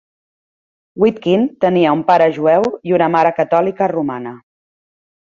[1.01, 4.33] Witkin tenia un pare jueu i una mare catòlica romana.